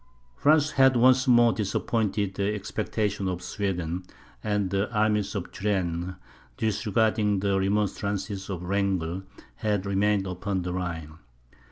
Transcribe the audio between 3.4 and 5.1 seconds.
Sweden; and the